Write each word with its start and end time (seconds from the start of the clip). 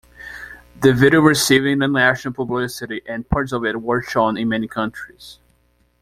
The 0.81 0.95
video 0.95 1.19
received 1.21 1.65
international 1.67 2.33
publicity 2.33 3.03
and 3.05 3.29
parts 3.29 3.51
of 3.51 3.63
it 3.65 3.79
were 3.83 4.01
shown 4.01 4.35
in 4.35 4.49
many 4.49 4.67
countries. 4.67 5.37